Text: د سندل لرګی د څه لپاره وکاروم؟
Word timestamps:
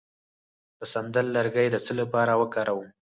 د 0.79 0.81
سندل 0.93 1.25
لرګی 1.35 1.67
د 1.71 1.75
څه 1.85 1.91
لپاره 2.01 2.33
وکاروم؟ 2.41 2.87